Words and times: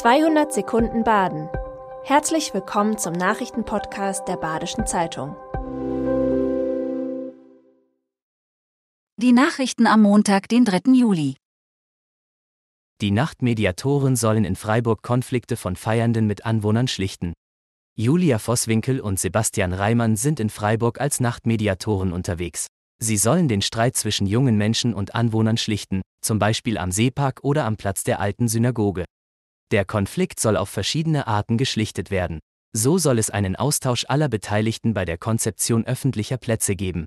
200 0.00 0.50
Sekunden 0.50 1.04
Baden. 1.04 1.50
Herzlich 2.04 2.54
willkommen 2.54 2.96
zum 2.96 3.12
Nachrichtenpodcast 3.12 4.26
der 4.26 4.38
Badischen 4.38 4.86
Zeitung. 4.86 5.36
Die 9.18 9.32
Nachrichten 9.32 9.86
am 9.86 10.00
Montag, 10.00 10.48
den 10.48 10.64
3. 10.64 10.92
Juli. 10.94 11.36
Die 13.02 13.10
Nachtmediatoren 13.10 14.16
sollen 14.16 14.46
in 14.46 14.56
Freiburg 14.56 15.02
Konflikte 15.02 15.58
von 15.58 15.76
Feiernden 15.76 16.26
mit 16.26 16.46
Anwohnern 16.46 16.88
schlichten. 16.88 17.34
Julia 17.94 18.38
Vosswinkel 18.38 19.00
und 19.00 19.20
Sebastian 19.20 19.74
Reimann 19.74 20.16
sind 20.16 20.40
in 20.40 20.48
Freiburg 20.48 20.98
als 20.98 21.20
Nachtmediatoren 21.20 22.14
unterwegs. 22.14 22.68
Sie 23.02 23.18
sollen 23.18 23.48
den 23.48 23.60
Streit 23.60 23.98
zwischen 23.98 24.26
jungen 24.26 24.56
Menschen 24.56 24.94
und 24.94 25.14
Anwohnern 25.14 25.58
schlichten, 25.58 26.00
zum 26.22 26.38
Beispiel 26.38 26.78
am 26.78 26.90
Seepark 26.90 27.40
oder 27.42 27.66
am 27.66 27.76
Platz 27.76 28.02
der 28.02 28.18
alten 28.18 28.48
Synagoge. 28.48 29.04
Der 29.70 29.84
Konflikt 29.84 30.40
soll 30.40 30.56
auf 30.56 30.68
verschiedene 30.68 31.26
Arten 31.26 31.56
geschlichtet 31.56 32.10
werden. 32.10 32.40
So 32.72 32.98
soll 32.98 33.18
es 33.18 33.30
einen 33.30 33.56
Austausch 33.56 34.04
aller 34.08 34.28
Beteiligten 34.28 34.94
bei 34.94 35.04
der 35.04 35.18
Konzeption 35.18 35.84
öffentlicher 35.84 36.38
Plätze 36.38 36.76
geben. 36.76 37.06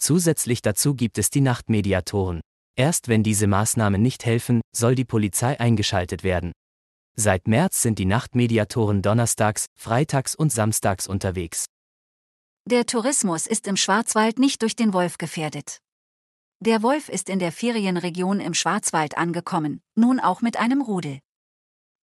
Zusätzlich 0.00 0.62
dazu 0.62 0.94
gibt 0.94 1.18
es 1.18 1.30
die 1.30 1.40
Nachtmediatoren. 1.40 2.40
Erst 2.76 3.08
wenn 3.08 3.24
diese 3.24 3.48
Maßnahmen 3.48 4.00
nicht 4.00 4.24
helfen, 4.24 4.60
soll 4.74 4.94
die 4.94 5.04
Polizei 5.04 5.58
eingeschaltet 5.58 6.22
werden. 6.22 6.52
Seit 7.16 7.48
März 7.48 7.82
sind 7.82 7.98
die 7.98 8.04
Nachtmediatoren 8.04 9.02
donnerstags, 9.02 9.66
freitags 9.76 10.36
und 10.36 10.52
samstags 10.52 11.08
unterwegs. 11.08 11.64
Der 12.64 12.86
Tourismus 12.86 13.48
ist 13.48 13.66
im 13.66 13.76
Schwarzwald 13.76 14.38
nicht 14.38 14.62
durch 14.62 14.76
den 14.76 14.92
Wolf 14.92 15.18
gefährdet. 15.18 15.78
Der 16.60 16.82
Wolf 16.82 17.08
ist 17.08 17.28
in 17.28 17.40
der 17.40 17.50
Ferienregion 17.50 18.38
im 18.38 18.54
Schwarzwald 18.54 19.18
angekommen, 19.18 19.80
nun 19.96 20.20
auch 20.20 20.42
mit 20.42 20.58
einem 20.58 20.82
Rudel. 20.82 21.18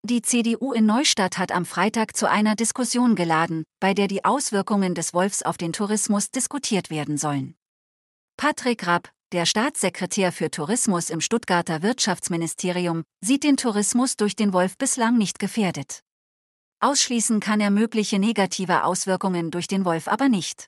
Die 0.08 0.22
CDU 0.22 0.72
in 0.72 0.86
Neustadt 0.86 1.40
hat 1.40 1.52
am 1.52 1.66
Freitag 1.66 2.16
zu 2.16 2.30
einer 2.30 2.56
Diskussion 2.56 3.16
geladen, 3.16 3.64
bei 3.80 3.96
der 3.96 4.08
die 4.08 4.24
Auswirkungen 4.24 4.94
des 4.94 5.16
Wolfs 5.16 5.42
auf 5.42 5.58
den 5.58 5.74
Tourismus 5.74 6.30
diskutiert 6.30 6.92
werden 6.92 7.18
sollen. 7.18 7.56
Patrick 8.38 8.86
Rapp, 8.86 9.10
der 9.32 9.48
Staatssekretär 9.48 10.32
für 10.32 10.52
Tourismus 10.52 11.10
im 11.10 11.22
Stuttgarter 11.22 11.82
Wirtschaftsministerium, 11.82 13.02
sieht 13.22 13.44
den 13.44 13.58
Tourismus 13.58 14.16
durch 14.16 14.36
den 14.36 14.54
Wolf 14.54 14.78
bislang 14.78 15.18
nicht 15.18 15.40
gefährdet. 15.40 16.02
Ausschließen 16.82 17.40
kann 17.40 17.60
er 17.60 17.72
mögliche 17.72 18.20
negative 18.20 18.84
Auswirkungen 18.84 19.50
durch 19.50 19.66
den 19.66 19.86
Wolf 19.86 20.08
aber 20.08 20.30
nicht. 20.30 20.68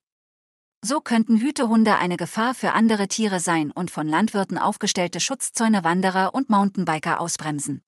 So 0.84 1.00
könnten 1.00 1.38
Hütehunde 1.38 1.98
eine 1.98 2.18
Gefahr 2.18 2.56
für 2.56 2.72
andere 2.72 3.08
Tiere 3.08 3.40
sein 3.40 3.70
und 3.70 3.92
von 3.92 4.08
Landwirten 4.08 4.58
aufgestellte 4.58 5.20
Schutzzäune 5.20 5.84
Wanderer 5.84 6.34
und 6.34 6.50
Mountainbiker 6.50 7.22
ausbremsen. 7.22 7.84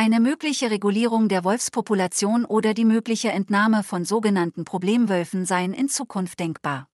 Eine 0.00 0.20
mögliche 0.20 0.70
Regulierung 0.70 1.28
der 1.28 1.42
Wolfspopulation 1.42 2.44
oder 2.44 2.72
die 2.72 2.84
mögliche 2.84 3.32
Entnahme 3.32 3.82
von 3.82 4.04
sogenannten 4.04 4.64
Problemwölfen 4.64 5.44
seien 5.44 5.74
in 5.74 5.88
Zukunft 5.88 6.38
denkbar. 6.38 6.86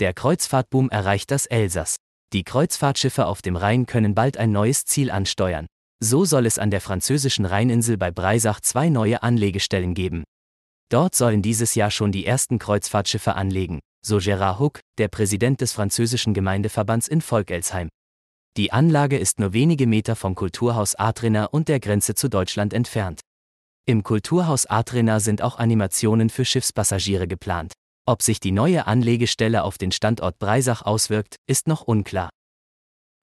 Der 0.00 0.12
Kreuzfahrtboom 0.12 0.90
erreicht 0.90 1.30
das 1.30 1.46
Elsass. 1.46 1.96
Die 2.34 2.44
Kreuzfahrtschiffe 2.44 3.24
auf 3.24 3.40
dem 3.40 3.56
Rhein 3.56 3.86
können 3.86 4.14
bald 4.14 4.36
ein 4.36 4.52
neues 4.52 4.84
Ziel 4.84 5.10
ansteuern. 5.10 5.64
So 5.98 6.26
soll 6.26 6.44
es 6.44 6.58
an 6.58 6.70
der 6.70 6.82
französischen 6.82 7.46
Rheininsel 7.46 7.96
bei 7.96 8.10
Breisach 8.10 8.60
zwei 8.60 8.90
neue 8.90 9.22
Anlegestellen 9.22 9.94
geben. 9.94 10.24
Dort 10.90 11.14
sollen 11.14 11.40
dieses 11.40 11.74
Jahr 11.74 11.90
schon 11.90 12.12
die 12.12 12.26
ersten 12.26 12.58
Kreuzfahrtschiffe 12.58 13.34
anlegen, 13.34 13.80
so 14.04 14.18
Gérard 14.18 14.58
Huck, 14.58 14.80
der 14.98 15.08
Präsident 15.08 15.62
des 15.62 15.72
französischen 15.72 16.34
Gemeindeverbands 16.34 17.08
in 17.08 17.22
Volkelsheim. 17.22 17.88
Die 18.56 18.72
Anlage 18.72 19.16
ist 19.16 19.38
nur 19.38 19.52
wenige 19.52 19.86
Meter 19.86 20.16
vom 20.16 20.34
Kulturhaus 20.34 20.96
Adrena 20.96 21.44
und 21.44 21.68
der 21.68 21.78
Grenze 21.78 22.14
zu 22.14 22.28
Deutschland 22.28 22.74
entfernt. 22.74 23.20
Im 23.86 24.02
Kulturhaus 24.02 24.66
Adrena 24.66 25.20
sind 25.20 25.40
auch 25.40 25.58
Animationen 25.58 26.30
für 26.30 26.44
Schiffspassagiere 26.44 27.28
geplant. 27.28 27.72
Ob 28.06 28.22
sich 28.22 28.40
die 28.40 28.50
neue 28.50 28.86
Anlegestelle 28.86 29.62
auf 29.62 29.78
den 29.78 29.92
Standort 29.92 30.38
Breisach 30.38 30.82
auswirkt, 30.82 31.36
ist 31.46 31.68
noch 31.68 31.82
unklar. 31.82 32.30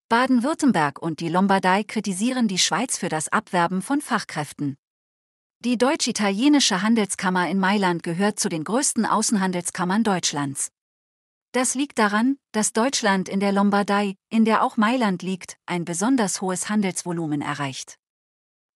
Baden-Württemberg 0.09 1.01
und 1.01 1.19
die 1.19 1.27
Lombardei 1.27 1.83
kritisieren 1.83 2.47
die 2.47 2.57
Schweiz 2.57 2.97
für 2.97 3.09
das 3.09 3.27
Abwerben 3.27 3.81
von 3.81 3.99
Fachkräften. 3.99 4.77
Die 5.65 5.77
deutsch-italienische 5.77 6.81
Handelskammer 6.81 7.49
in 7.49 7.59
Mailand 7.59 8.03
gehört 8.03 8.39
zu 8.39 8.47
den 8.47 8.63
größten 8.63 9.05
Außenhandelskammern 9.05 10.03
Deutschlands. 10.03 10.69
Das 11.53 11.75
liegt 11.75 11.97
daran, 11.97 12.37
dass 12.51 12.73
Deutschland 12.73 13.29
in 13.29 13.39
der 13.39 13.51
Lombardei, 13.51 14.15
in 14.29 14.45
der 14.45 14.63
auch 14.63 14.77
Mailand 14.77 15.23
liegt, 15.23 15.57
ein 15.65 15.85
besonders 15.85 16.41
hohes 16.41 16.69
Handelsvolumen 16.69 17.41
erreicht. 17.41 17.97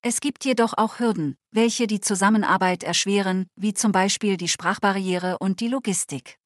Es 0.04 0.20
gibt 0.20 0.46
jedoch 0.46 0.74
auch 0.78 0.98
Hürden, 0.98 1.38
welche 1.52 1.86
die 1.86 2.02
Zusammenarbeit 2.02 2.84
erschweren, 2.84 3.48
wie 3.56 3.76
zum 3.76 3.92
Beispiel 3.92 4.36
die 4.36 4.48
Sprachbarriere 4.48 5.38
und 5.38 5.60
die 5.60 5.68
Logistik. 5.68 6.40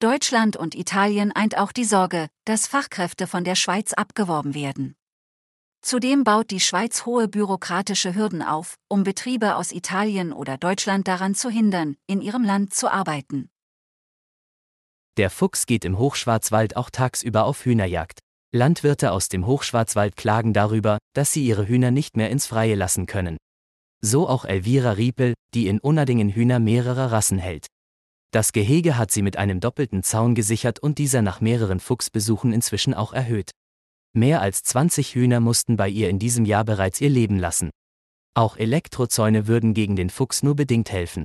Deutschland 0.00 0.56
und 0.56 0.74
Italien 0.74 1.30
eint 1.30 1.56
auch 1.56 1.70
die 1.70 1.84
Sorge, 1.84 2.26
dass 2.44 2.66
Fachkräfte 2.66 3.28
von 3.28 3.44
der 3.44 3.54
Schweiz 3.54 3.92
abgeworben 3.92 4.52
werden. 4.52 4.96
Zudem 5.80 6.24
baut 6.24 6.50
die 6.50 6.58
Schweiz 6.58 7.06
hohe 7.06 7.28
bürokratische 7.28 8.16
Hürden 8.16 8.42
auf, 8.42 8.78
um 8.88 9.04
Betriebe 9.04 9.54
aus 9.54 9.70
Italien 9.70 10.32
oder 10.32 10.58
Deutschland 10.58 11.06
daran 11.06 11.36
zu 11.36 11.50
hindern, 11.50 11.96
in 12.08 12.20
ihrem 12.20 12.42
Land 12.42 12.74
zu 12.74 12.90
arbeiten. 12.90 13.48
Der 15.18 15.28
Fuchs 15.28 15.66
geht 15.66 15.84
im 15.84 15.98
Hochschwarzwald 15.98 16.76
auch 16.76 16.88
tagsüber 16.88 17.44
auf 17.44 17.66
Hühnerjagd. 17.66 18.18
Landwirte 18.54 19.12
aus 19.12 19.28
dem 19.28 19.46
Hochschwarzwald 19.46 20.16
klagen 20.16 20.54
darüber, 20.54 20.96
dass 21.14 21.34
sie 21.34 21.44
ihre 21.44 21.68
Hühner 21.68 21.90
nicht 21.90 22.16
mehr 22.16 22.30
ins 22.30 22.46
Freie 22.46 22.76
lassen 22.76 23.04
können. 23.04 23.36
So 24.00 24.26
auch 24.26 24.46
Elvira 24.46 24.92
Riepel, 24.92 25.34
die 25.52 25.66
in 25.66 25.80
Unnerdingen 25.80 26.30
Hühner 26.30 26.60
mehrerer 26.60 27.12
Rassen 27.12 27.36
hält. 27.36 27.66
Das 28.30 28.52
Gehege 28.52 28.96
hat 28.96 29.10
sie 29.10 29.20
mit 29.20 29.36
einem 29.36 29.60
doppelten 29.60 30.02
Zaun 30.02 30.34
gesichert 30.34 30.78
und 30.78 30.96
dieser 30.96 31.20
nach 31.20 31.42
mehreren 31.42 31.80
Fuchsbesuchen 31.80 32.54
inzwischen 32.54 32.94
auch 32.94 33.12
erhöht. 33.12 33.50
Mehr 34.14 34.40
als 34.40 34.62
20 34.62 35.14
Hühner 35.14 35.40
mussten 35.40 35.76
bei 35.76 35.90
ihr 35.90 36.08
in 36.08 36.18
diesem 36.18 36.46
Jahr 36.46 36.64
bereits 36.64 37.02
ihr 37.02 37.10
Leben 37.10 37.38
lassen. 37.38 37.70
Auch 38.34 38.56
Elektrozäune 38.56 39.46
würden 39.46 39.74
gegen 39.74 39.94
den 39.94 40.08
Fuchs 40.08 40.42
nur 40.42 40.56
bedingt 40.56 40.90
helfen. 40.90 41.24